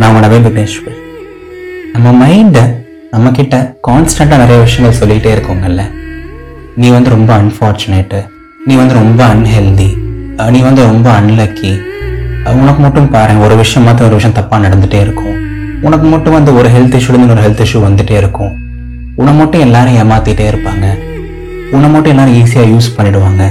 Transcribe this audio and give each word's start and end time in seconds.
நான் 0.00 0.12
உங்க 0.12 0.20
நவீன் 0.26 0.44
நம்ம 1.94 2.10
மைண்டை 2.20 2.62
நம்மக்கிட்ட 3.12 3.56
கான்ஸ்டண்ட்டாக 3.86 4.38
நிறைய 4.42 4.58
விஷயங்கள் 4.66 4.98
சொல்லிகிட்டே 5.00 5.30
இருக்கோங்கல்ல. 5.36 5.82
நீ 6.80 6.88
வந்து 6.94 7.10
ரொம்ப 7.14 7.30
அன்ஃபார்ச்சுனேட்டு 7.40 8.18
நீ 8.66 8.74
வந்து 8.80 8.94
ரொம்ப 8.94 9.20
அன்ஹெல்தி 9.32 9.88
நீ 10.54 10.60
வந்து 10.66 10.82
ரொம்ப 10.90 11.08
அன்லக்கி 11.20 11.72
உனக்கு 12.62 12.80
மட்டும் 12.86 13.10
பாரு 13.14 13.38
ஒரு 13.46 13.56
விஷயம் 13.62 13.86
மாற்ற 13.88 14.06
ஒரு 14.08 14.14
விஷயம் 14.18 14.36
தப்பாக 14.38 14.62
நடந்துகிட்டே 14.66 15.00
இருக்கும். 15.06 15.36
உனக்கு 15.86 16.06
மட்டும் 16.14 16.36
வந்து 16.38 16.54
ஒரு 16.60 16.68
ஹெல்த் 16.76 16.98
இஷ்யூலேருந்து 16.98 17.34
ஒரு 17.36 17.44
ஹெல்த் 17.46 17.64
இஷ்யூ 17.66 17.80
வந்துகிட்டே 17.86 18.16
இருக்கும். 18.22 18.52
உன்னை 19.20 19.32
மட்டும் 19.40 19.64
எல்லாரும் 19.68 19.98
ஏமாத்திட்டே 20.02 20.46
இருப்பாங்க. 20.52 20.86
உன்னை 21.72 21.88
மட்டும் 21.94 22.12
எல்லாரும் 22.12 22.36
ஈஸியாக 22.42 22.70
யூஸ் 22.74 22.94
பண்ணிடுவாங்க. 22.98 23.42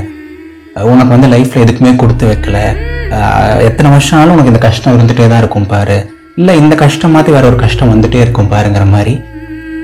உனக்கு 0.93 1.11
வந்து 1.15 1.31
லைஃப்பில் 1.35 1.65
எதுக்குமே 1.65 1.95
கொடுத்து 2.03 2.25
வைக்கல. 2.31 2.59
எத்தனை 3.67 3.91
வருஷம் 3.91 4.17
ஆனாலும் 4.19 4.35
உனக்கு 4.35 4.53
இந்த 4.53 4.63
கஷ்டம் 4.67 4.95
இருந்துகிட்டே 4.97 5.27
தான் 5.27 5.43
இருக்கும் 5.43 5.69
பாரு. 5.73 5.99
இல்லை 6.39 6.53
இந்த 6.61 6.75
கஷ்டம் 6.81 7.13
மாதிரி 7.15 7.31
வேற 7.35 7.45
ஒரு 7.47 7.57
கஷ்டம் 7.61 7.89
வந்துட்டே 7.93 8.19
இருக்கும் 8.25 8.49
பாருங்கிற 8.51 8.83
மாதிரி. 8.91 9.13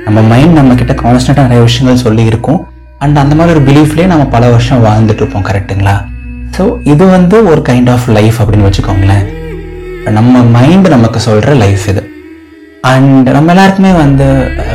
நம்ம 0.05 0.19
மைண்ட் 0.31 0.53
நம்ம 0.57 0.75
கிட்ட 0.79 0.93
கான்ஸ்டன்ட்டாக 1.01 1.45
நிறைய 1.47 1.61
விஷயங்கள் 1.67 2.03
சொல்லி 2.03 2.23
இருக்கும் 2.31 2.59
அண்ட் 3.03 3.17
அந்த 3.21 3.33
மாதிரி 3.37 3.53
ஒரு 3.55 3.63
பிலீஃப்லேயே 3.69 4.05
நம்ம 4.11 4.25
பல 4.35 4.49
வருஷம் 4.53 4.83
வாழ்ந்துட்டு 4.85 5.21
இருப்போம் 5.21 5.45
கரெக்ட்டுங்களா 5.47 5.95
ஸோ 6.57 6.65
இது 6.91 7.05
வந்து 7.15 7.37
ஒரு 7.51 7.61
கைண்ட் 7.69 7.89
ஆஃப் 7.95 8.05
லைஃப் 8.17 8.37
அப்படின்னு 8.41 8.67
வச்சுக்கோங்களேன். 8.67 9.25
நம்ம 10.17 10.43
மைண்ட் 10.55 10.87
நமக்கு 10.95 11.19
சொல்கிற 11.27 11.55
லைஃப் 11.63 11.85
இது. 11.93 12.03
அண்ட் 12.93 13.27
நம்ம 13.37 13.51
எல்லாருக்குமே 13.55 13.91
வந்து 14.03 14.27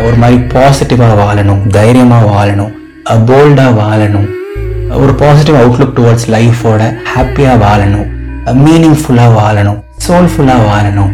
ஒரு 0.07 0.17
மாதிரி 0.25 0.39
பாசிட்டிவாக 0.55 1.17
வாழணும் 1.23 1.63
தைரியமாக 1.79 2.29
வாழணும் 2.37 2.75
போல்டாக 3.31 3.73
வாழணும் 3.83 4.29
ஒரு 5.03 5.15
பாசிட்டிவ் 5.23 5.59
அவுட்லுக் 5.63 5.97
டுவர்ட்ஸ் 5.99 6.29
லைஃபோட 6.37 6.83
ஹாப்பியாக 7.15 7.59
வாழணும் 7.67 8.07
மீனிங்ஃபுல்லாக 8.67 9.33
வாழணும் 9.41 9.81
சோல்ஃபுல்லாக 10.09 10.69
வாழணும். 10.73 11.13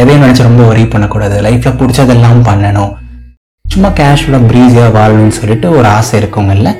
எதையும் 0.00 0.22
நினச்சி 0.24 0.42
ரொம்ப 0.48 0.62
ஒரி 0.72 0.84
பண்ணக்கூடாது. 0.92 1.36
லைஃப்பில் 1.46 1.78
பிடிச்சதெல்லாம் 1.80 2.40
பண்ணணும். 2.48 2.92
சும்மா 3.64 3.90
கேஷுவலாக 3.98 4.48
ப்ரீஸியாக 4.50 4.90
வாழணும்னு 4.96 5.36
சொல்லிட்டு 5.40 5.66
ஒரு 5.78 5.86
ஆசை 5.96 6.14
இருக்குங்கல்ல 6.20 6.70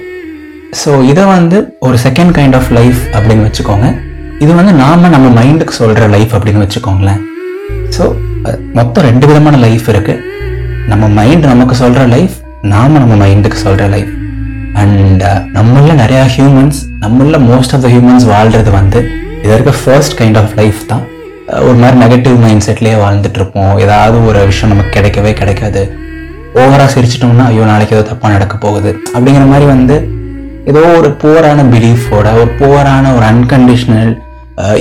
ஸோ 0.81 0.91
இதை 1.11 1.25
வந்து 1.35 1.59
ஒரு 1.87 1.97
செகண்ட் 2.05 2.33
கைண்ட் 2.37 2.57
ஆஃப் 2.59 2.71
லைஃப் 2.79 3.01
அப்படின்னு 3.17 3.47
வச்சுக்கோங்க. 3.49 3.89
இது 4.45 4.53
வந்து 4.59 4.73
நாம 4.83 5.09
நம்ம 5.15 5.27
மைண்டுக்கு 5.39 5.75
சொல்கிற 5.81 6.07
லைஃப் 6.15 6.33
அப்படின்னு 6.37 6.63
வச்சுக்கோங்களேன். 6.65 7.21
ஸோ 7.97 8.05
மொத்தம் 8.79 9.07
ரெண்டு 9.09 9.25
விதமான 9.31 9.57
லைஃப் 9.67 9.87
இருக்குது 9.95 10.23
நம்ம 10.93 11.09
மைண்ட் 11.19 11.45
நமக்கு 11.53 11.75
சொல்கிற 11.83 12.05
லைஃப் 12.15 12.37
நாம 12.73 12.99
நம்ம 13.03 13.15
மைண்டுக்கு 13.25 13.59
சொல்கிற 13.67 13.87
லைஃப் 13.95 14.13
அண்ட் 14.83 15.25
நம்மள 15.57 15.95
நிறையா 16.03 16.25
ஹியூமன்ஸ் 16.37 16.81
நம்மள 17.05 17.39
மோஸ்ட் 17.51 17.75
ஆஃப் 17.77 17.85
த 17.87 17.91
ஹியூமன்ஸ் 17.95 18.27
வாழ்கிறது 18.35 18.73
வந்து 18.81 19.01
இது 19.45 19.55
இருக்க 19.57 19.75
ஃபர்ஸ்ட் 19.83 20.17
கைண்ட் 20.21 20.41
ஆஃப் 20.43 20.55
லைஃப் 20.63 20.81
தான். 20.93 21.05
ஒரு 21.67 21.77
மாதிரி 21.81 21.97
நெகட்டிவ் 22.03 22.37
மைண்ட் 22.43 22.65
செட்லேயே 22.67 22.97
வாழ்ந்துட்டுருப்போம். 23.05 23.73
ஏதாவது 23.85 24.17
ஒரு 24.27 24.41
விஷயம் 24.51 24.77
நமக்கு 24.77 24.95
கிடைக்கவே 24.99 25.33
கிடைக்காது. 25.41 25.83
ஓவராக 26.55 26.89
சிரிச்சிட்டோம்னா 26.95 27.47
ஐயோ 27.51 27.65
நாளைக்கு 27.71 27.97
ஏதோ 27.97 28.05
தப்பாக 28.11 28.35
நடக்க 28.37 28.57
போகுது. 28.57 28.91
அப்படிங்கிற 29.15 29.45
மாதிரி 29.53 29.67
வந்து 29.75 29.97
ஏதோ 30.71 30.83
ஒரு 30.99 31.09
புவரான 31.23 31.61
பிலீஃபோட 31.75 32.27
ஒரு 32.41 32.51
புவரான 32.61 33.15
ஒரு 33.17 33.27
அன்கண்டிஷனல் 33.33 34.13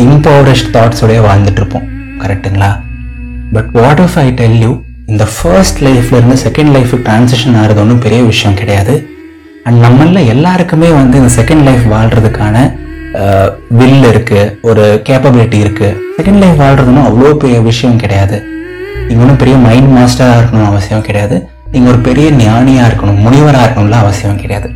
இம்பவரிஸ்ட் 0.06 0.72
தாட்ஸோடய 0.76 1.20
வாழ்ந்துட்டுருப்போம். 1.28 1.60
இருப்போம் 1.62 1.88
கரெக்ட்டுங்களா 2.24 2.72
but 3.56 3.70
what 3.72 4.00
if 4.00 4.18
I 4.26 4.28
tell 4.42 4.60
you 4.64 4.72
இந்த 5.06 5.26
ஃபர்ஸ்ட் 5.36 5.80
லைஃப்ல 5.84 6.20
இருந்து 6.20 6.38
செகண்ட் 6.46 6.72
லைஃபுக்கு 6.76 7.06
ட்ரான்சிஷன் 7.08 7.56
ஆகிறது 7.60 7.82
ஒன்றும் 7.84 8.04
பெரிய 8.06 8.22
விஷயம் 8.24 8.58
கிடையாது. 8.60 8.94
அண்ட் 9.64 9.80
நம்மளில் 9.86 10.30
எல்லாருக்குமே 10.34 10.90
வந்து 11.00 11.16
இந்த 11.22 11.32
செகண்ட் 11.40 11.64
லைஃப் 11.70 11.84
வாழ்கிறதுக்கான 11.96 12.58
வில் 13.80 14.06
இருக்குது 14.12 14.44
ஒரு 14.70 14.84
கேப்பபிலிட்டி 15.10 15.58
இருக்குது 15.66 15.98
செகண்ட் 16.22 16.42
லைஃப் 16.44 16.60
வாழ்றதுன்னு 16.62 17.04
அவ்வளோ 17.10 17.30
பெரிய 17.42 17.60
விஷயம் 17.68 18.00
கிடையாது. 18.02 18.38
நீங்கள் 19.06 19.24
ஒன்றும் 19.24 19.40
பெரிய 19.42 19.56
மைண்ட் 19.64 19.90
மாஸ்டராக 19.96 20.40
இருக்கணும்னு 20.40 20.68
அவசியம் 20.72 21.04
கிடையாது. 21.08 21.36
நீங்கள் 21.74 21.92
ஒரு 21.92 22.00
பெரிய 22.08 22.28
ஞானியாக 22.42 22.88
இருக்கணும் 22.90 23.22
முனிவராக 23.26 23.64
இருக்கணும்ல 23.66 23.98
அவசியம் 24.04 24.38
கிடையாது. 24.42 24.68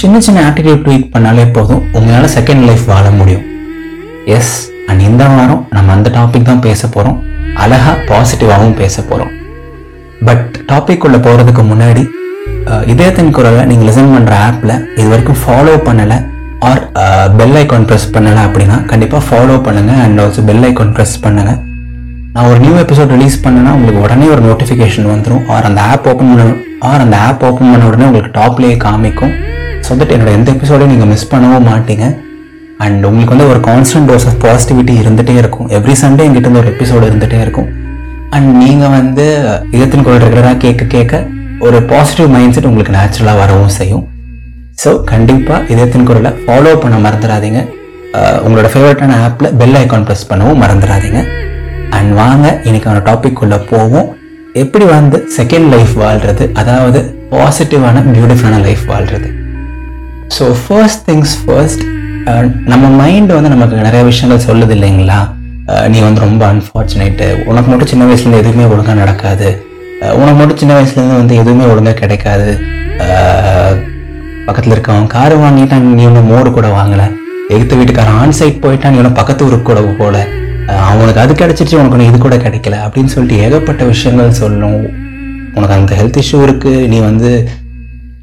சின்ன 0.00 0.20
சின்ன 0.26 0.38
ஆட்டிடியூட் 0.48 0.82
ட்வீட் 0.86 1.06
பண்ணாலே 1.14 1.44
போதும் 1.56 1.82
உங்களால 1.98 2.30
செகண்ட் 2.36 2.64
லைஃப் 2.68 2.84
வாழ 2.92 3.06
முடியும். 3.18 3.44
எஸ் 4.36 4.54
அண்ட் 4.90 5.04
இந்த 5.08 5.24
வாரம் 5.34 5.62
நம்ம 5.76 5.92
அந்த 5.96 6.10
டாபிக் 6.18 6.48
தான் 6.50 6.64
பேச 6.68 6.88
போகிறோம் 6.96 7.18
அழகா 7.64 7.92
பாசிட்டிவாகவும் 8.10 8.78
பேச 8.82 9.04
போகிறோம் 9.10 9.32
பட் 10.28 10.48
டாபிக் 10.72 11.06
உள்ள 11.08 11.18
போகிறதுக்கு 11.26 11.64
முன்னாடி 11.72 12.04
இதயத்தின் 12.94 13.34
குரலை 13.36 13.62
நீங்கள் 13.72 13.88
லிசன் 13.90 14.14
பண்ணுற 14.16 14.34
ஆப்ல 14.48 14.72
இது 15.00 15.08
வரைக்கும் 15.12 15.40
ஃபாலோ 15.44 15.76
பண்ணலை. 15.88 16.18
ஆர் 16.68 16.82
பெல் 17.38 17.56
ஐக்கான் 17.60 17.86
ப்ரெஸ் 17.88 18.06
பண்ணலை 18.14 18.42
அப்படின்னா 18.48 18.76
கண்டிப்பாக 18.90 19.22
ஃபாலோ 19.28 19.56
பண்ணுங்க 19.66 19.92
and 20.04 20.20
also 20.24 20.42
bell 20.50 20.64
icon 20.68 20.92
press 20.98 21.16
பண்ணுங்க. 21.24 21.52
நான் 22.34 22.48
ஒரு 22.52 22.60
நியூ 22.64 22.74
எபிசோட் 22.84 23.12
ரிலீஸ் 23.16 23.36
பண்ணேன்னா 23.44 23.72
உங்களுக்கு 23.76 24.00
உடனே 24.06 24.26
ஒரு 24.34 24.42
நோட்டிஃபிகேஷன் 24.48 25.06
வந்துடும் 25.12 25.44
ஆர் 25.54 25.68
அந்த 25.68 25.80
ஆப் 25.92 26.06
ஓப்பன் 26.10 26.30
பண்ண 26.32 26.46
ஆர் 26.90 27.04
அந்த 27.04 27.18
ஆப் 27.26 27.44
ஓப்பன் 27.48 27.70
பண்ண 27.72 27.84
உடனே 27.90 28.06
உங்களுக்கு 28.08 28.32
டாப்லேயே 28.40 28.76
காமிக்கும். 28.86 29.34
ஸோ 29.86 29.98
தட் 30.00 30.14
என்னோட 30.16 30.32
எந்த 30.38 30.48
எபிசோடையும் 30.56 30.92
நீங்கள் 30.94 31.10
மிஸ் 31.12 31.30
பண்ணவும் 31.32 31.68
மாட்டீங்க. 31.70 32.06
அண்ட் 32.84 33.06
உங்களுக்கு 33.08 33.34
வந்து 33.34 33.48
ஒரு 33.52 33.60
கான்ஸ்டன்ட் 33.68 34.08
டோஸ் 34.10 34.26
ஆஃப் 34.30 34.40
பாசிட்டிவிட்டி 34.46 34.94
இருந்துகிட்டே 35.02 35.36
இருக்கும். 35.42 35.68
எவ்ரி 35.78 35.94
சண்டே 36.02 36.24
எங்கிட்ட 36.26 36.46
இருந்து 36.46 36.62
ஒரு 36.64 36.72
எபிசோடு 36.74 37.04
இருந்துகிட்டே 37.10 37.40
இருக்கும். 37.44 37.70
அண்ட் 38.36 38.50
நீங்கள் 38.64 38.94
வந்து 38.98 39.26
இதத்தின் 39.76 40.04
குரல் 40.08 40.24
ரெகுலராக 40.26 40.58
கேட்க 40.66 40.84
கேட்க 40.96 41.24
ஒரு 41.68 41.78
பாசிட்டிவ் 41.92 42.28
மைண்ட் 42.36 42.54
செட் 42.56 42.68
உங்களுக்கு 42.70 42.96
நேச்சுரலாக 42.98 43.42
வரவும் 43.44 43.74
செய்யும். 43.80 44.04
ஸோ 44.82 44.90
கண்டிப்பாக 45.10 45.68
இதயத்தின் 45.72 46.06
குரலை 46.08 46.30
ஃபாலோ 46.42 46.72
பண்ண 46.82 46.96
மறந்துடாதீங்க 47.06 47.60
உங்களோட 48.46 48.68
ஃபேவரட்டான 48.72 49.16
ஆப்பில் 49.26 49.48
பெல் 49.60 49.76
ஐக்கான் 49.80 50.06
ப்ரெஸ் 50.08 50.28
பண்ணவும் 50.30 50.60
மறந்துடாதீங்க 50.62 51.20
அண்ட் 51.96 52.12
வாங்க 52.20 52.46
இன்னைக்கான 52.68 53.00
டாபிக் 53.08 53.40
உள்ள 53.44 53.56
போவோம். 53.70 54.08
எப்படி 54.62 54.84
வந்து 54.96 55.16
செகண்ட் 55.36 55.68
லைஃப் 55.74 55.94
வாழ்கிறது 56.02 56.44
அதாவது 56.60 57.00
பாசிட்டிவான 57.32 58.02
பியூட்டிஃபுல்லான 58.06 58.60
லைஃப் 58.66 58.84
வாழ்கிறது 58.92 59.28
ஸோ 60.36 60.44
ஃபர்ஸ்ட் 60.62 61.02
திங்ஸ் 61.08 61.34
ஃபர்ஸ்ட் 61.42 61.82
நம்ம 62.72 62.84
மைண்ட் 63.00 63.32
வந்து 63.36 63.52
நமக்கு 63.54 63.82
நிறைய 63.88 64.02
விஷயங்கள் 64.10 64.46
சொல்லுது 64.48 64.74
இல்லைங்களா? 64.76 65.18
நீ 65.92 65.98
வந்து 66.06 66.24
ரொம்ப 66.26 66.42
அன்ஃபார்ச்சுனேட்டு 66.52 67.26
உனக்கு 67.50 67.68
மட்டும் 67.70 67.90
சின்ன 67.92 68.06
வயசுலேருந்து 68.08 68.42
எதுவுமே 68.44 68.64
ஒழுங்காக 68.72 68.96
நடக்காது. 69.02 69.48
உனக்கு 70.20 70.38
மட்டும் 70.40 70.60
சின்ன 70.62 70.72
வயசுலேருந்து 70.78 71.20
வந்து 71.22 71.36
எதுவுமே 71.42 71.66
ஒழுங்காக 71.72 71.98
கிடைக்காது. 72.02 72.50
பக்கத்தில் 74.46 74.74
இருக்கவன் 74.76 75.06
கார் 75.14 75.34
வாங்கிட்டான் 75.44 75.86
நீ 75.98 76.04
ஒன்றும் 76.10 76.30
மோர் 76.32 76.56
கூட 76.56 76.68
வாங்கலை. 76.78 77.06
எகுத்த 77.54 77.76
வீட்டுக்காரன் 77.76 78.18
ஆன் 78.20 78.36
சைட் 78.38 78.62
போயிட்டான் 78.64 78.92
நீ 78.94 79.00
ஒன்றும் 79.02 79.18
பக்கத்து 79.20 79.44
ஊருக்கு 79.46 79.68
கூட 79.68 79.80
போகல. 80.00 80.26
அவனுக்கு 80.90 81.20
அது 81.24 81.32
கிடச்சிருச்சு 81.34 81.78
உனக்கு 81.80 81.96
ஒன்று 81.96 82.06
இது 82.06 82.18
கூட 82.18 82.36
கிடைக்கல 82.36 82.76
அப்படின்னு 82.86 83.12
சொல்லிட்டு 83.14 83.42
ஏகப்பட்ட 83.44 83.84
விஷயங்கள் 83.84 84.38
சொல்லணும் 84.40 84.86
உனக்கு 85.54 85.76
அந்த 85.76 85.96
ஹெல்த் 86.00 86.20
இஷ்யூ 86.22 86.42
இருக்கு 86.42 86.72
நீ 86.88 86.98
வந்து 86.98 87.48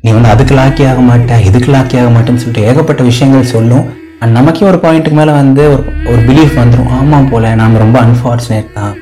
நீ 0.02 0.12
வந்து 0.12 0.30
அதுக்கு 0.30 0.54
லாக்கி 0.56 0.84
ஆக 0.90 1.02
மாட்ட 1.10 1.40
இதுக்கு 1.46 1.70
லாக்கி 1.72 1.98
ஆக 2.02 2.08
மாட்டேன்னு 2.16 2.42
சொல்லிட்டு 2.44 2.68
ஏகப்பட்ட 2.70 3.04
விஷயங்கள் 3.04 3.52
சொல்லும். 3.54 3.86
அண்ட் 4.20 4.32
நமக்கே 4.32 4.66
ஒரு 4.66 4.80
பாயிண்ட்டுக்கு 4.84 5.20
மேலே 5.20 5.32
வந்து 5.32 5.64
ஒரு 5.72 5.84
ஒரு 6.12 6.22
பிலீஃப் 6.28 6.60
வந்துடும் 6.62 6.92
ஆமாம் 7.00 7.30
போல 7.30 7.56
நாம் 7.62 7.82
ரொம்ப 7.84 7.98
அன்ஃபார்ச்சுனேட் 8.02 8.74
தான். 8.74 8.94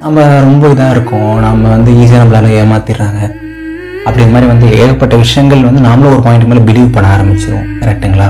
நம்ம 0.00 0.24
ரொம்ப 0.40 0.64
இதாக 0.68 0.90
இருக்கோம். 0.90 1.40
நம்ம 1.40 1.68
வந்து 1.68 1.92
ஈஸியாக 1.92 2.22
நம்மளால 2.22 2.50
ஏமாத்திடுறாங்க. 2.62 3.22
அப்படி 4.08 4.22
இந்த 4.24 4.34
மாதிரி 4.34 4.50
வந்து 4.52 4.66
ஏகப்பட்ட 4.82 5.14
விஷயங்கள் 5.22 5.64
வந்து 5.68 5.80
நாமளும் 5.86 6.12
ஒரு 6.16 6.22
பாயிண்ட் 6.26 6.46
மேலே 6.50 6.62
பிலீவ் 6.68 6.94
பண்ண 6.94 7.08
ஆரம்பிச்சிருவோம். 7.16 7.66
கரெக்ட்டுங்களா 7.80 8.28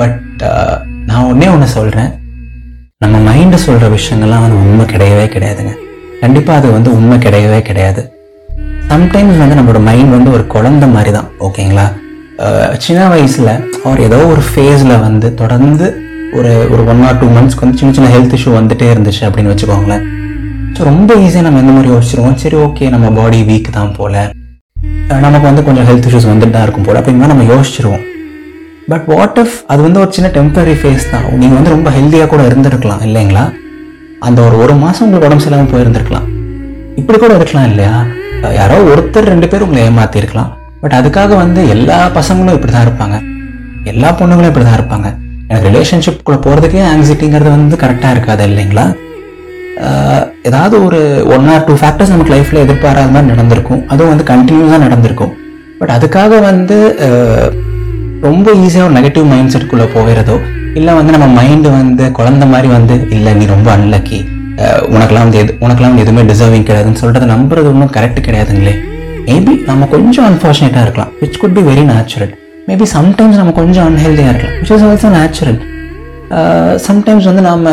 பட் 0.00 0.42
uh, 0.50 0.74
நான் 1.08 1.26
ஒன்றே 1.30 1.46
ஒன்று 1.52 1.68
சொல்கிறேன் 1.76 2.10
நம்ம 3.02 3.16
மைண்டு 3.28 3.58
சொல்கிற 3.64 3.86
விஷயங்கள்லாம் 3.94 4.42
வந்து 4.44 4.58
உண்மை 4.64 4.84
கிடையவே 4.92 5.24
கிடையாதுங்க. 5.34 5.72
கண்டிப்பாக 6.22 6.58
அது 6.60 6.68
வந்து 6.76 6.90
உண்மை 6.98 7.16
கிடையவே 7.24 7.60
கிடையாது. 7.68 8.02
சம்டைம்ஸ் 8.90 9.40
வந்து 9.42 9.58
நம்மளோட 9.58 9.80
மைண்ட் 9.88 10.14
வந்து 10.16 10.30
ஒரு 10.36 10.44
குழந்த 10.54 10.86
மாதிரி 10.94 11.12
தான் 11.18 11.28
ஓகேங்களா 11.46 11.86
uh, 12.44 12.68
சின்ன 12.86 13.08
வயசில் 13.14 13.52
அவர் 13.84 14.04
ஏதோ 14.08 14.20
ஒரு 14.34 14.44
ஃபேஸில் 14.50 14.94
வந்து 15.06 15.30
தொடர்ந்து 15.42 15.88
ஒரு 16.38 16.52
ஒரு 16.74 16.82
ஒன் 16.92 17.02
ஆர் 17.08 17.18
டூ 17.22 17.26
மந்த்ஸ்க்கு 17.36 17.64
வந்து 17.66 17.80
சின்ன 17.80 17.94
சின்ன 17.96 18.12
ஹெல்த் 18.16 18.36
இஷ்யூ 18.38 18.52
வந்துட்டே 18.58 18.86
இருந்துச்சு 18.94 19.24
அப்படின்னு 19.28 19.54
வச்சுக்கோங்களேன். 19.54 20.04
ஸோ 20.76 20.82
ரொம்ப 20.92 21.10
ஈஸியாக 21.24 21.46
நம்ம 21.46 21.64
எந்த 21.64 21.74
மாதிரி 21.78 21.92
யோசிச்சிருவோம். 21.94 22.38
சரி 22.44 22.58
ஓகே 22.66 22.92
நம்ம 22.94 23.10
பாடி 23.18 23.40
வீக் 23.50 23.76
தான் 23.80 23.96
போல. 23.98 24.24
நமக்கு 25.20 25.46
வந்து 25.48 25.64
கொஞ்சம் 25.64 25.86
ஹெல்த் 25.88 26.06
இஷ்யூஸ் 26.08 26.30
வந்துட்டு 26.30 26.50
தான் 26.50 26.62
இருக்கும் 26.62 26.86
போல. 26.86 27.00
அப்படின்னா 27.00 27.30
நம்ம 27.32 27.46
யோசிச்சிருவோம். 27.54 28.02
பட் 28.88 29.02
வாட் 29.06 29.38
இஃப் 29.42 29.56
அது 29.66 29.82
வந்து 29.82 30.00
ஒரு 30.00 30.12
சின்ன 30.12 30.30
டெம்பரரி 30.34 30.74
ஃபேஸ் 30.82 31.10
தான்? 31.10 31.26
நீங்கள் 31.32 31.58
வந்து 31.58 31.70
ரொம்ப 31.70 31.90
ஹெல்த்தியாக 31.90 32.26
கூட 32.26 32.42
இருந்திருக்கலாம் 32.42 33.02
இல்லைங்களா? 33.08 33.52
அந்த 34.18 34.42
ஒரு 34.42 34.58
ஒரு 34.58 34.74
மாதம் 34.74 35.04
உங்களுக்கு 35.06 35.28
உடம்பு 35.28 35.44
சரியில்லாமல் 35.44 35.72
போயிருந்திருக்கலாம். 35.74 36.26
இப்படி 36.96 37.18
கூட 37.18 37.34
இருக்கலாம் 37.34 37.68
இல்லையா? 37.68 38.04
யாரோ 38.54 38.76
ஒருத்தர் 38.94 39.30
ரெண்டு 39.32 39.48
பேர் 39.48 39.62
உங்களை 39.62 39.88
ஏமாற்றிருக்கலாம் 39.88 40.50
பட் 40.80 40.92
அதுக்காக 40.92 41.36
வந்து 41.36 41.68
எல்லா 41.68 42.08
பசங்களும் 42.08 42.52
இப்படி 42.52 42.72
தான் 42.72 42.86
இருப்பாங்க. 42.86 43.18
எல்லா 43.84 44.18
பொண்ணுங்களும் 44.18 44.50
இப்படி 44.52 44.66
தான் 44.66 44.78
இருப்பாங்க. 44.80 45.08
எனக்கு 45.48 46.22
கூட 46.24 46.36
போகிறதுக்கே 46.36 46.82
ஆங்ஸைட்டிங்கிறது 46.94 47.50
வந்து 47.56 47.76
கரெக்டாக 47.76 48.10
இருக்காது 48.10 48.46
இல்லைங்களா? 48.46 48.94
ஏதாவது 50.48 50.74
ஒரு 50.86 51.00
ஒன் 51.34 51.46
ஆர் 51.52 51.64
டூ 51.68 51.74
ஃபேக்டர்ஸ் 51.82 52.12
நமக்கு 52.14 52.34
லைஃப்பில் 52.34 52.62
எதிர்பாராத 52.64 53.10
மாதிரி 53.14 53.30
நடந்திருக்கும். 53.32 53.82
அதுவும் 53.92 54.12
வந்து 54.12 54.26
கண்டினியூஸாக 54.32 54.80
நடந்திருக்கும். 54.86 55.32
பட் 55.80 55.92
அதுக்காக 55.96 56.40
வந்து 56.50 56.78
ரொம்ப 58.28 58.48
ஈஸியாக 58.64 58.86
ஒரு 58.88 58.94
நெகட்டிவ் 58.98 59.26
மைண்ட் 59.30 59.52
செட்டுக்குள்ளே 59.52 59.86
போகிறதோ 59.94 60.36
இல்லை 60.78 60.92
வந்து 60.98 61.12
நம்ம 61.16 61.26
மைண்டு 61.38 61.68
வந்து 61.78 62.04
குழந்த 62.18 62.44
மாதிரி 62.52 62.68
வந்து 62.76 62.94
இல்லை 63.16 63.32
நீ 63.38 63.46
ரொம்ப 63.54 63.68
அன்லக்கி 63.76 64.20
உனக்கெல்லாம் 64.94 65.26
வந்து 65.26 65.40
எது 65.42 65.52
உனக்கெல்லாம் 65.64 65.92
வந்து 65.92 66.04
எதுவுமே 66.04 66.22
டிசர்விங் 66.30 66.66
கிடையாதுன்னு 66.68 67.00
சொல்கிறத 67.02 67.28
நம்புறது 67.34 67.70
ஒன்றும் 67.72 67.92
கரெக்ட் 67.96 68.20
கிடையாதுங்களே. 68.26 68.74
மேபி 69.28 69.54
நம்ம 69.70 69.88
கொஞ்சம் 69.94 70.26
அன்ஃபார்ச்சுனேட்டாக 70.28 70.84
இருக்கலாம் 70.86 71.10
which 71.22 71.40
could 71.42 71.56
be 71.58 71.64
very 71.70 71.84
natural 71.92 72.32
maybe 72.68 72.86
sometimes 72.96 73.40
நம்ம 73.40 73.54
கொஞ்சம் 73.60 73.86
அன்ஹெல்தியாக 73.88 74.32
இருக்கலாம் 74.32 74.56
which 74.60 74.72
is 74.76 74.86
also 74.90 75.10
natural 75.18 75.58
sometimes 76.88 77.28
வந்து 77.30 77.44
நம்ம 77.50 77.70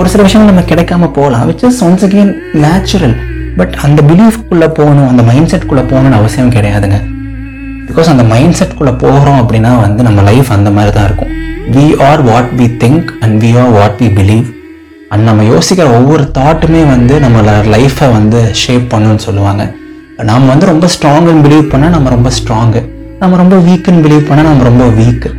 ஒரு 0.00 0.08
சில 0.12 0.22
விஷயங்கள் 0.26 0.54
நம்ம 0.54 0.68
கிடைக்காம 0.70 1.06
போகலாம் 1.18 1.44
which 1.48 1.62
is 1.68 1.78
once 1.84 2.04
again 2.06 2.32
natural 2.64 3.14
but 3.58 3.74
அந்த 3.86 4.00
பிலீஃப்குள்ளே 4.08 4.68
போகணும் 4.78 5.08
அந்த 5.12 5.22
மைண்ட் 5.28 5.50
செட்குள்ளே 5.52 5.84
போகணும்னு 5.92 6.18
அவசியம் 6.20 6.50
கிடையாதுங்க. 6.56 6.98
பிகாஸ் 7.88 8.10
அந்த 8.12 8.24
மைண்ட் 8.32 8.56
செட்குள்ளே 8.60 8.92
போகிறோம் 9.04 9.38
அப்படின்னா 9.42 9.72
வந்து 9.84 10.02
நம்ம 10.08 10.22
லைஃப் 10.28 10.50
அந்த 10.56 10.70
மாதிரி 10.76 10.92
தான் 10.96 11.06
இருக்கும். 11.08 11.32
We 11.76 11.86
are 12.08 12.22
what 12.28 12.50
we 12.58 12.66
think 12.82 13.08
and 13.20 13.36
we 13.44 13.50
are 13.62 13.72
what 13.78 13.96
we 14.02 14.08
believe 14.18 14.44
and 15.08 15.26
நம்ம 15.28 15.46
யோசிக்கிற 15.52 15.86
ஒவ்வொரு 15.98 16.26
தாட்டுமே 16.38 16.82
வந்து 16.94 17.16
நம்மளோட 17.24 17.56
லைஃப்பை 17.76 18.10
வந்து 18.18 18.42
ஷேப் 18.64 18.86
பண்ணுன்னு 18.94 19.24
சொல்லுவாங்க. 19.28 19.64
நாம் 20.30 20.52
வந்து 20.52 20.66
ரொம்ப 20.72 20.86
ஸ்ட்ராங்குன்னு 20.94 21.44
பிலீவ் 21.48 21.66
பண்ணால் 21.72 21.96
நம்ம 21.96 22.14
ரொம்ப 22.16 22.30
ஸ்ட்ராங்கு 22.38 22.82
நம்ம 23.20 23.36
ரொம்ப 23.42 23.56
வீக்குன்னு 23.68 24.04
பிலீவ் 24.06 24.24
பண்ணால் 24.28 24.50
நம்ம 24.52 24.68
ரொம்ப 24.70 24.86
வீக்கு 25.00 25.30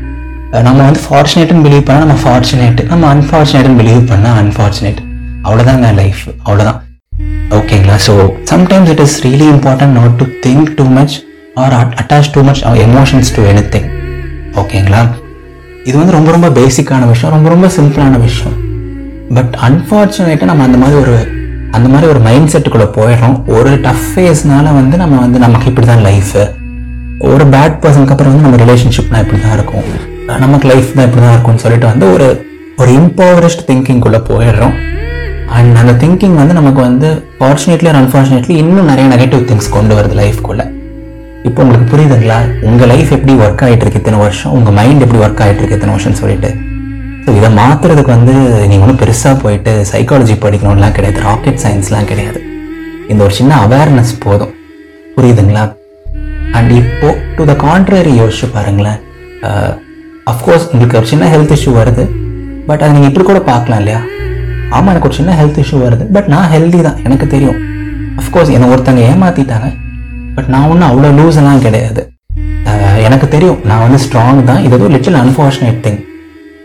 நம்ம 0.54 0.84
வந்து 0.84 1.02
ஃபார்ச்சுனேட்னு 1.06 1.64
பிலீவ் 1.66 1.86
பண்ணால் 1.88 2.06
நம்ம 2.06 2.22
ஃபார்ச்சுனேட் 2.26 2.88
நம்ம 2.88 3.16
அன்ஃபார்ச்சுனேட்னு 3.16 3.78
பிலீவ் 3.82 4.04
பண்ணால் 4.12 4.38
அன்ஃபார்ச்சுனேட் 4.44 5.00
அவ்வளோதாங்க 5.44 5.94
லைஃப் 5.94 6.22
அவ்வளோதான் 6.48 6.80
ஓகேங்களா 7.50 7.96
so 8.08 8.14
sometimes 8.52 8.90
it 8.90 9.00
is 9.00 9.26
really 9.26 9.48
important 9.56 9.96
not 10.00 10.16
to 10.16 10.26
think 10.46 10.70
too 10.76 10.84
much 10.84 11.16
or 11.54 11.76
attach 12.02 12.32
too 12.32 12.42
much 12.42 12.62
emotions 12.88 13.32
to 13.36 13.44
anything 13.76 13.90
ஓகேங்களா 14.56 15.02
இது 15.86 15.98
வந்து 15.98 16.12
ரொம்ப 16.12 16.32
ரொம்ப 16.32 16.48
பேசிக்கான 16.50 17.08
விஷயம். 17.08 17.34
ரொம்ப 17.36 17.50
ரொம்ப 17.50 17.68
சிம்பிளான 17.78 18.20
விஷயம். 18.20 18.56
பட் 19.36 19.54
அன்ஃபார்ச்சுனேட்டாக 19.68 20.44
நம்ம 20.44 20.64
அந்த 20.64 20.78
மாதிரி 20.78 20.98
ஒரு 21.00 21.16
அந்த 21.72 21.90
மாதிரி 21.90 22.08
ஒரு 22.08 22.20
மைண்ட் 22.20 22.52
செட்டுக்குள்ளே 22.54 22.88
போயிடுறோம். 22.98 23.48
ஒரு 23.48 23.72
டஃப் 23.86 24.06
ஃபேஸ்னால 24.12 24.74
வந்து 24.74 24.98
நம்ம 24.98 25.20
வந்து 25.20 25.40
நமக்கு 25.40 25.66
இப்படி 25.66 25.88
தான் 25.88 26.06
லைஃபு 26.10 26.44
ஒரு 27.20 27.46
பேட் 27.46 27.80
பர்சனுக்கு 27.84 28.14
அப்புறம் 28.16 28.34
வந்து 28.34 28.46
நம்ம 28.48 28.60
ரிலேஷன்ஷிப்னா 28.66 29.20
இப்படி 29.24 29.42
தான் 29.42 29.54
இருக்கும். 29.54 30.17
நமக்கு 30.44 30.68
லைஃப் 30.72 30.90
தான் 30.96 31.06
இப்படி 31.08 31.22
தான் 31.24 31.36
இருக்கும்னு 31.36 31.64
சொல்லிட்டு 31.64 31.88
வந்து 31.92 32.06
ஒரு 32.16 32.28
ஒரு 32.82 32.92
இம்பவரிஸ்ட் 33.02 33.64
திங்கிங்குள்ளே 33.68 34.20
போயிடுறோம். 34.30 34.76
அண்ட் 35.58 35.76
அந்த 35.82 35.94
திங்கிங் 36.02 36.36
வந்து 36.40 36.56
நமக்கு 36.58 36.82
வந்து 36.88 37.10
ஃபார்ச்சுனேட்லி 37.38 37.90
அண்ட் 37.92 38.02
அன்ஃபார்ச்சுனேட்லி 38.02 38.56
இன்னும் 38.64 38.90
நிறைய 38.92 39.06
நெகட்டிவ் 39.14 39.44
திங்ஸ் 39.50 39.70
கொண்டு 39.78 39.94
வருது 40.00 40.16
லைஃப்குள்ளே 40.22 40.66
இப்போ 41.48 41.60
உங்களுக்கு 41.64 41.88
புரியுதுங்களா? 41.94 42.38
உங்கள் 42.70 42.90
லைஃப் 42.92 43.12
எப்படி 43.18 43.34
ஒர்க் 43.44 43.64
ஆகிட்டு 43.66 43.84
இருக்கு 43.86 44.02
இத்தனை 44.02 44.20
வருஷம்? 44.24 44.54
உங்கள் 44.58 44.76
மைண்ட் 44.80 45.04
எப்படி 45.06 45.22
ஒர்க் 45.26 45.42
ஆகிட்டு 45.46 45.62
இருக்கு 45.62 45.78
இத்தனை 45.78 45.94
வருஷம்னு 45.96 46.22
சொல்லிட்டு. 46.22 46.50
ஸோ 47.24 47.30
இதை 47.40 47.50
மாற்றுறதுக்கு 47.62 48.12
வந்து 48.18 48.34
நீங்கள் 48.70 48.86
ஒன்றும் 48.86 49.02
பெருசாக 49.04 49.36
போயிட்டு 49.44 49.74
சைக்காலஜி 49.94 50.36
படிக்கணும்லாம் 50.46 50.96
கிடையாது. 50.98 51.20
ராக்கெட் 51.30 51.64
சயின்ஸ்லாம் 51.66 52.10
கிடையாது. 52.12 52.40
இந்த 53.12 53.22
ஒரு 53.28 53.34
சின்ன 53.40 53.56
அவேர்னஸ் 53.66 54.14
போதும். 54.26 54.54
புரியுதுங்களா? 55.18 55.66
அண்ட் 56.58 56.72
இப்போ 56.82 57.10
டு 57.38 57.46
த 57.52 57.56
கான்ட்ரரி 57.68 58.14
யோசிச்சு 58.22 58.50
பாருங்களேன். 58.56 59.02
அஃப்கோர்ஸ் 60.32 60.66
உங்களுக்கு 60.72 60.98
ஒரு 61.00 61.08
சின்ன 61.12 61.26
ஹெல்த் 61.34 61.54
இஷ்யூ 61.56 61.72
வருது 61.80 62.04
பட் 62.70 62.82
அதை 62.84 62.92
நீங்கள் 62.96 63.10
இப்படி 63.12 63.26
கூட 63.30 63.40
பார்க்கலாம் 63.50 63.80
இல்லையா? 63.82 64.00
ஆமாம் 64.76 64.92
எனக்கு 64.94 65.10
ஒரு 65.10 65.18
சின்ன 65.20 65.34
ஹெல்த் 65.40 65.60
இஷ்யூ 65.64 65.78
வருது 65.86 66.06
பட் 66.16 66.28
நான் 66.34 66.50
ஹெல்தி 66.54 66.80
தான் 66.88 66.98
எனக்கு 67.08 67.28
தெரியும். 67.34 67.60
அஃப்கோர்ஸ் 68.22 68.52
என்னை 68.56 68.68
ஒருத்தங்க 68.74 69.02
ஏமாத்திட்டாங்க 69.12 69.70
பட் 70.36 70.50
நான் 70.54 70.68
ஒன்றும் 70.72 70.90
அவ்வளோ 70.90 71.12
லூஸ் 71.20 71.40
எல்லாம் 71.42 71.64
கிடையாது. 71.68 72.04
எனக்கு 73.08 73.28
தெரியும் 73.36 73.60
நான் 73.70 73.84
வந்து 73.86 74.00
ஸ்ட்ராங் 74.06 74.40
தான் 74.50 74.62
இது 74.66 74.74
ஒரு 74.78 74.92
லிட்டில் 74.96 75.18
அன்ஃபார்ச்சுனேட் 75.24 75.80
திங் 75.86 76.00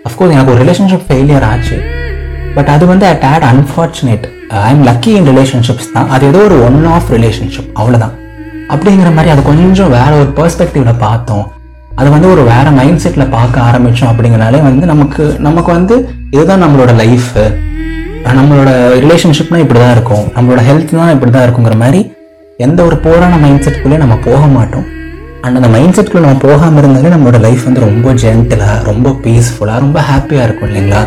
அஃப்கோர்ஸ் 0.08 0.34
எனக்கு 0.34 0.52
ஒரு 0.54 0.60
ரிலேஷன்ஷிப் 0.64 1.06
ஃபெயிலியர் 1.08 1.44
ஆச்சு 1.50 1.78
பட் 2.56 2.70
அது 2.74 2.84
வந்து 2.92 3.04
at 3.12 3.26
at 3.32 3.44
unfortunate 3.52 4.24
I 4.66 4.70
am 4.74 4.84
lucky 4.90 5.12
in 5.18 5.28
relationships 5.32 5.90
தான். 5.96 6.08
அது 6.14 6.26
ஏதோ 6.30 6.40
ஒரு 6.48 6.56
ஒன் 6.68 6.78
ஆஃப் 6.96 7.10
ரிலேஷன்ஷிப் 7.16 7.70
அவ்வளோதான் 7.80 8.14
அப்படிங்கிற 8.74 9.10
மாதிரி 9.16 9.32
அது 9.34 9.42
கொஞ்சம் 9.50 9.92
வேற 9.98 10.10
ஒரு 10.22 10.30
பெர்ஸ்பெக்டிவில் 10.40 11.02
பார்த்தோம். 11.06 11.44
அது 12.00 12.08
வந்து 12.14 12.28
ஒரு 12.34 12.42
வேற 12.52 12.66
மைண்ட் 12.78 13.02
செட்ல 13.04 13.24
பார்க்க 13.36 13.66
ஆரம்பிச்சோம் 13.68 14.10
அப்படிங்கிறனாலே 14.12 14.60
வந்து 14.68 14.84
நமக்கு 14.92 15.24
நமக்கு 15.46 15.70
வந்து 15.78 15.96
இதுதான் 16.36 16.64
நம்மளோட 16.64 16.92
லைஃப் 17.02 17.30
நம்மளோட 18.38 18.70
ரிலேஷன்ஷிப்னா 19.04 19.58
இப்படி 19.62 19.78
தான் 19.80 19.94
இருக்கும். 19.96 20.24
நம்மளோட 20.34 20.60
ஹெல்த் 20.68 20.92
தான் 21.00 21.14
இப்படி 21.14 21.30
தான் 21.34 21.44
இருக்குங்கிற 21.46 21.76
மாதிரி 21.84 22.00
எந்த 22.66 22.80
ஒரு 22.88 22.96
போரான 23.06 23.38
மைண்ட் 23.44 23.64
செட்குள்ளே 23.66 23.96
நம்ம 24.02 24.16
போக 24.26 24.42
மாட்டோம். 24.56 24.86
அண்ட் 25.44 25.58
அந்த 25.58 25.68
மைண்ட் 25.74 25.96
செட்குள்ளே 25.98 26.24
நம்ம 26.26 26.42
போகாமல் 26.48 26.80
இருந்தாலே 26.82 27.12
நம்மளோட 27.14 27.38
லைஃப் 27.46 27.64
வந்து 27.68 27.84
ரொம்ப 27.86 28.12
ஜென்டிலாக 28.24 28.76
ரொம்ப 28.90 29.10
பீஸ்ஃபுல்லாக 29.24 29.82
ரொம்ப 29.84 30.00
ஹாப்பியாக 30.10 30.46
இருக்கும் 30.48 30.68
இல்லைங்களா? 30.70 31.02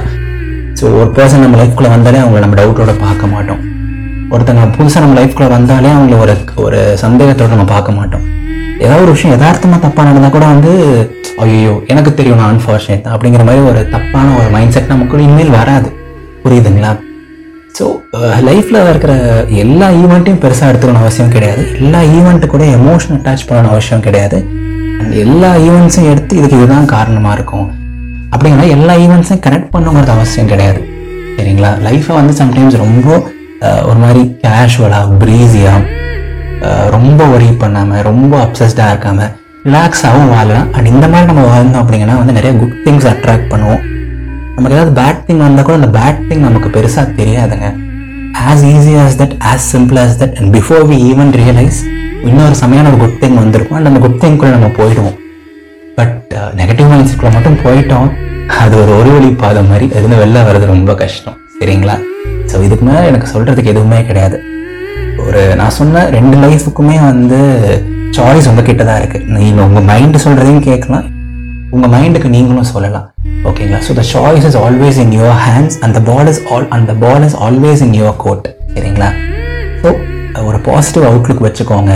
ஸோ 0.79 0.83
ஒரு 0.99 1.09
பர்சன் 1.17 1.43
நம்ம 1.45 1.57
லைஃப்குள்ளே 1.61 1.91
வந்தாலே 1.95 2.21
அவங்கள 2.23 2.41
நம்ம 2.45 2.57
டவுட்டோட 2.61 2.93
பார்க்க 3.05 3.33
மாட்டோம். 3.35 3.61
ஒருத்தங்க 4.35 4.63
புதுசாக 4.77 5.01
நம்ம 5.03 5.17
லைஃப்குள்ளே 5.19 5.49
வந்தாலே 5.57 5.91
அவங்கள 5.97 6.17
ஒரு 6.25 6.35
ஒரு 6.65 6.79
சந்தேகத்தோட 7.03 7.49
நம்ம 7.53 7.67
பார்க்க 7.73 7.97
மாட்டோம். 7.99 8.23
ஏதாவது 8.83 9.03
ஒரு 9.05 9.13
விஷயம் 9.15 9.33
யதார்த்தமாக 9.35 9.79
தப்பாக 9.83 10.05
நடந்தால் 10.07 10.33
கூட 10.35 10.45
வந்து 10.53 10.71
ஐயோ 11.43 11.73
எனக்கு 11.93 12.11
தெரியும் 12.19 12.39
நான் 12.41 12.51
அன்ஃபார்ச்சுனேட் 12.53 13.05
அப்படிங்கிற 13.13 13.43
மாதிரி 13.47 13.61
ஒரு 13.69 13.81
தப்பான 13.93 14.27
ஒரு 14.39 14.49
மைண்ட் 14.55 14.73
செட் 14.75 14.91
நமக்குள்ள 14.93 15.25
இனிமேல் 15.27 15.53
வராது. 15.59 15.89
புரியுதுங்களா? 16.43 16.91
ஸோ 17.77 17.85
லைஃப்பில் 18.47 18.79
இருக்கிற 18.91 19.13
எல்லா 19.63 19.87
ஈவெண்ட்டையும் 20.01 20.41
பெருசாக 20.43 20.69
எடுத்துக்கணும் 20.71 21.03
அவசியம் 21.05 21.33
கிடையாது. 21.35 21.63
எல்லா 21.79 22.01
ஈவெண்ட்டு 22.17 22.49
கூட 22.53 22.65
எமோஷன் 22.79 23.15
அட்டாச் 23.17 23.47
பண்ணணும் 23.49 23.73
அவசியம் 23.75 24.05
கிடையாது. 24.07 24.37
அண்ட் 24.99 25.15
எல்லா 25.23 25.49
ஈவெண்ட்ஸையும் 25.67 26.11
எடுத்து 26.13 26.37
இதுக்கு 26.39 26.59
இதுதான் 26.59 26.91
காரணமாக 26.95 27.37
இருக்கும். 27.37 27.67
அப்படிங்கிற 28.33 28.67
எல்லா 28.77 28.93
ஈவெண்ட்ஸையும் 29.05 29.43
கனெக்ட் 29.47 29.73
பண்ணுங்கிறது 29.73 30.13
அவசியம் 30.17 30.51
கிடையாது. 30.53 30.81
சரிங்களா? 31.37 31.71
லைஃப்பை 31.87 32.13
வந்து 32.19 32.35
சம்டைம்ஸ் 32.41 32.77
ரொம்ப 32.85 33.17
ஒரு 33.89 33.99
மாதிரி 34.03 34.21
கேஷுவலாக 34.43 35.17
ப்ரீஸியாக 35.21 35.81
ரொம்ப 36.95 37.21
ஒரி 37.35 37.49
பண்ணாமல் 37.63 38.05
ரொம்ப 38.09 38.33
அப்சஸ்டாக 38.45 38.93
இருக்காமல் 38.93 39.31
ரிலாக்ஸாகவும் 39.67 40.31
வாழலாம். 40.35 40.67
அண்ட் 40.75 40.89
இந்த 40.93 41.05
மாதிரி 41.11 41.27
நம்ம 41.31 41.43
வாழ்ந்தோம் 41.51 41.81
அப்படிங்கன்னா 41.83 42.15
வந்து 42.21 42.35
நிறைய 42.37 42.53
குட் 42.61 42.77
திங்ஸ் 42.85 43.07
அட்ராக்ட் 43.11 43.51
பண்ணுவோம். 43.53 43.83
நமக்கு 44.55 44.75
ஏதாவது 44.77 44.93
பேட் 45.01 45.23
திங் 45.27 45.43
வந்தால் 45.45 45.67
கூட 45.67 45.77
அந்த 45.79 45.89
பேட் 45.99 46.21
திங் 46.29 46.45
நமக்கு 46.47 46.69
பெருசாக 46.75 47.07
தெரியாதுங்க. 47.19 47.69
As 48.49 48.63
easy 48.73 48.93
as 49.03 49.17
that 49.21 49.35
as 49.51 49.67
simple 49.73 49.99
as 50.03 50.17
that 50.21 50.35
and 50.39 50.51
before 50.57 50.83
we 50.91 50.97
even 51.11 51.31
realise 51.41 51.79
இன்னொரு 52.29 52.55
சமையான 52.63 52.89
ஒரு 52.91 52.99
குட் 53.03 53.19
திங் 53.23 53.37
வந்திருக்கும். 53.43 53.77
அண்ட் 53.79 53.89
அந்த 53.91 54.01
குட் 54.05 54.19
திங்குள்ளே 54.23 54.53
நம்ம 54.57 54.69
போயிடுவோம். 54.79 55.17
பட் 55.99 56.33
நெகட்டிவ் 56.59 56.89
மைண்ட்ஸ்க்குள்ள 56.91 57.31
மட்டும் 57.37 57.61
போயிட்டோம். 57.65 58.09
அது 58.63 58.75
ஒரு 58.81 58.91
ஒரு 58.99 59.11
வழி 59.15 59.29
பாதம் 59.43 59.69
மாதிரி 59.71 59.85
அதுலேருந்து 59.93 60.21
வெளில 60.23 60.43
வர்றது 60.49 60.73
ரொம்ப 60.75 60.93
கஷ்டம். 61.03 61.37
சரிங்களா? 61.59 61.97
ஸோ 62.51 62.61
இதுக்கு 62.67 62.85
மேலே 62.89 63.03
எனக்கு 63.11 63.27
சொல்கிறதுக்கு 63.33 63.73
எதுவுமே 63.73 63.99
கிடையாது. 64.09 64.37
ஒரு 65.25 65.41
நான் 65.59 65.75
சொன்ன 65.79 66.03
ரெண்டு 66.15 66.37
லைஃபுக்குமே 66.45 66.97
வந்து 67.09 67.39
சாய்ஸ் 68.17 68.47
உங்ககிட்ட 68.49 68.83
தான் 68.89 68.99
இருக்குது 69.01 69.27
நீங்கள் 69.35 69.65
உங்கள் 69.67 69.87
மைண்டு 69.91 70.23
சொல்கிறதையும் 70.25 70.65
கேட்கலாம். 70.69 71.05
உங்கள் 71.75 71.91
மைண்டுக்கு 71.95 72.29
நீங்களும் 72.35 72.71
சொல்லலாம். 72.73 73.07
ஓகேங்களா 73.49 73.79
so 73.87 73.93
the 73.99 74.03
choice 74.11 74.45
is 74.49 74.59
always 74.65 74.99
in 75.03 75.13
your 75.19 75.39
hands 75.45 75.77
அந்த 75.85 75.99
பால் 76.09 76.29
இஸ் 76.33 76.41
ஆல் 76.55 76.67
அந்த 76.77 76.91
ball 77.03 77.25
is 77.27 77.37
always 77.47 77.81
in 77.87 77.95
your 77.99 78.19
court 78.25 78.45
சரிங்களா? 78.75 79.09
ஸோ 79.81 79.89
ஒரு 80.49 80.59
பாசிட்டிவ் 80.67 81.07
அவுட்லுக் 81.09 81.43
வச்சுக்கோங்க. 81.47 81.93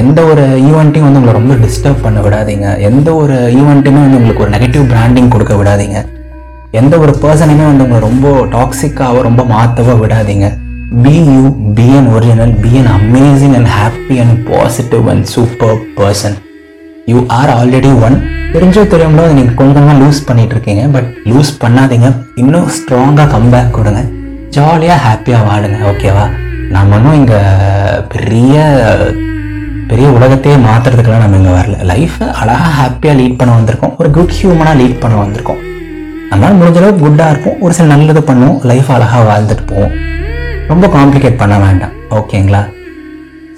எந்த 0.00 0.18
ஒரு 0.30 0.42
ஈவெண்ட்டையும் 0.68 1.06
வந்து 1.06 1.20
உங்களை 1.20 1.32
ரொம்ப 1.38 1.54
டிஸ்டர்ப் 1.64 2.02
பண்ண 2.06 2.18
விடாதீங்க. 2.24 2.66
எந்த 2.88 3.08
ஒரு 3.22 3.36
ஈவெண்ட்டுமே 3.60 4.00
வந்து 4.04 4.18
உங்களுக்கு 4.20 4.44
ஒரு 4.46 4.52
நெகட்டிவ் 4.56 4.84
பிராண்டிங் 4.92 5.32
கொடுக்க 5.34 5.54
விடாதீங்க. 5.60 6.00
எந்த 6.78 6.94
ஒரு 7.02 7.12
பர்சனையுமே 7.22 7.64
வந்து 7.68 7.84
உங்களை 7.84 8.00
ரொம்ப 8.08 8.26
டாக்ஸிக்காவோ 8.52 9.20
ரொம்ப 9.26 9.42
மாற்றவோ 9.52 9.94
விடாதீங்க. 10.02 10.48
Be 11.04 11.14
you 11.30 11.40
be 11.76 11.86
an 11.98 12.10
original 12.16 12.52
be 12.64 12.70
an 12.80 12.90
amazing 12.98 13.54
and 13.58 13.70
happy 13.78 14.16
and 14.22 14.36
positive 14.50 15.08
and 15.12 15.24
super 15.32 15.78
person 15.98 16.36
you 17.12 17.18
are 17.38 17.52
already 17.56 17.90
one 18.06 18.16
தெரிஞ்சோ 18.54 18.82
தெரியாமலோ 18.92 19.24
அதை 19.26 19.34
நீங்கள் 19.38 19.56
கொஞ்சம் 19.60 19.76
கொஞ்சமாக 19.76 19.98
லூஸ் 20.02 20.20
பண்ணிட்டு 20.28 20.54
இருக்கீங்க. 20.56 20.82
பட் 20.96 21.08
லூஸ் 21.30 21.50
பண்ணாதீங்க. 21.62 22.10
இன்னும் 22.42 22.68
ஸ்ட்ராங்காக 22.76 23.26
கம்பேக் 23.34 23.74
கொடுங்க. 23.78 24.02
ஜாலியாக 24.56 25.00
ஹாப்பியாக 25.06 25.48
வாழுங்க. 25.48 25.80
ஓகேவா 25.92 26.26
நம்ம 26.76 26.96
இன்னும் 27.00 27.18
இங்கே 27.20 27.40
பெரிய 28.14 28.54
பெரிய 29.92 30.08
உலகத்தையே 30.18 30.58
மாற்றுறதுக்கெல்லாம் 30.68 31.24
நம்ம 31.24 31.40
இங்கே 31.40 31.54
வரல. 31.58 31.78
லைஃப்பை 31.92 32.28
அழகாக 32.42 32.72
ஹாப்பியாக 32.80 33.18
லீட் 33.22 33.40
பண்ண 33.42 33.58
வந்திருக்கோம். 33.58 33.96
ஒரு 34.02 34.10
குட் 34.18 34.36
ஹியூமனாக 34.38 34.78
லீட் 34.82 35.02
பண்ண 35.04 35.16
வந்திருக்கோம். 35.24 35.60
நம்மளால் 36.30 36.58
முடிஞ்ச 36.58 36.78
அளவுக்கு 36.80 37.04
குட்டாக 37.04 37.32
இருக்கும் 37.32 37.56
ஒரு 37.64 37.72
சில 37.76 37.86
நல்லது 37.92 38.20
பண்ணுவோம். 38.28 38.58
லைஃப் 38.70 38.90
அழகாக 38.96 39.22
வாழ்ந்துட்டு 39.30 39.64
போவோம். 39.70 39.94
ரொம்ப 40.72 40.86
காம்ப்ளிகேட் 40.96 41.40
பண்ண 41.40 41.54
வேண்டாம். 41.64 41.94
ஓகேங்களா 42.18 42.62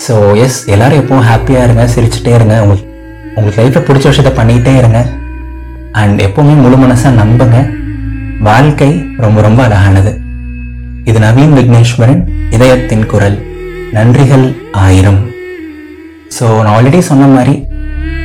ஸோ 0.05 0.15
எஸ் 0.45 0.61
எல்லோரும் 0.75 1.01
எப்போவும் 1.01 1.27
ஹாப்பியாக 1.31 1.67
இருங்க 1.67 1.85
சிரிச்சுட்டே 1.95 2.33
இருங்க. 2.39 2.55
உங்களுக்கு 2.63 2.89
உங்களுக்கு 3.37 3.61
லைஃப்பில் 3.61 3.87
பிடிச்ச 3.89 4.07
விஷயத்த 4.11 4.33
பண்ணிக்கிட்டே 4.39 4.73
இருங்க. 4.81 5.01
அண்ட் 6.01 6.19
எப்போவுமே 6.27 6.55
முழு 6.65 6.77
மனசாக 6.83 7.13
நம்புங்க. 7.21 7.59
வாழ்க்கை 8.49 8.91
ரொம்ப 9.25 9.39
ரொம்ப 9.47 9.61
அழகானது. 9.67 10.13
இது 11.11 11.19
நவீன் 11.27 11.55
விக்னேஸ்வரன் 11.59 12.23
இதயத்தின் 12.57 13.07
குரல். 13.13 13.39
நன்றிகள் 13.97 14.47
ஆயிரம். 14.87 15.21
ஸோ 16.37 16.45
நான் 16.65 16.75
ஆல்ரெடி 16.75 17.01
சொன்ன 17.13 17.31
மாதிரி 17.37 17.55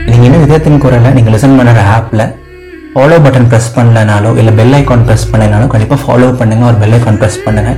நீங்கள் 0.10 0.28
இன்னும் 0.28 0.44
இதயத்தின் 0.46 0.84
குரலை 0.84 1.10
நீங்கள் 1.16 1.34
லிசன் 1.36 1.58
பண்ணுற 1.60 1.82
ஆப்பில் 1.96 2.26
ஃபாலோ 2.98 3.18
பட்டன் 3.24 3.48
ப்ரெஸ் 3.50 3.68
பண்ணலனாலோ 3.74 4.30
இல்லை 4.42 4.52
பெல் 4.60 4.76
ஐக்கான் 4.78 5.04
ப்ரெஸ் 5.08 5.26
பண்ணலனாலோ 5.32 5.66
கண்டிப்பாக 5.74 6.00
ஃபாலோ 6.04 6.28
பண்ணுங்கள் 6.40 6.68
ஒரு 6.70 6.78
பெல் 6.84 6.96
ஐக்கான் 6.98 7.20
ப்ரெஸ் 7.22 7.38
பண்ணுங்கள் 7.46 7.78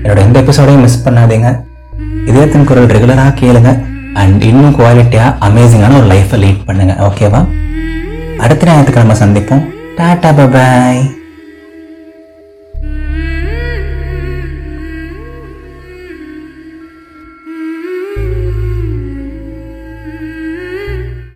என்னோட 0.00 0.18
எந்த 0.24 0.36
எபிசோடையும் 0.42 0.82
மிஸ் 0.86 1.04
பண்ணாதீங்க. 1.04 1.50
இதயத்தின் 2.30 2.66
குரல் 2.70 2.90
ரெகுலராக 2.96 3.32
கேளுங்க. 3.40 3.70
அண்ட் 4.22 4.42
இன்னும் 4.50 4.74
குவாலிட்டியாக 4.78 5.32
அமேசிங்கான 5.48 5.96
ஒரு 6.00 6.08
லைஃப்பை 6.12 6.40
லீட் 6.42 6.60
பண்ணுங்கள் 6.68 7.00
ஓகேவா 7.06 7.40
அடுத்த 8.44 8.68
ஞாயிற்றுக்கிழமை 8.70 9.16
சந்திப்போம். 9.22 9.64
டாட்டா 10.00 10.32
பாய் 10.56 11.02